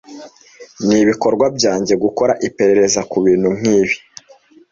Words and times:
Nibikorwa 0.87 1.45
byanjye 1.57 1.93
gukora 2.03 2.33
iperereza 2.47 3.01
kubintu 3.11 3.47
nkibi. 3.57 3.95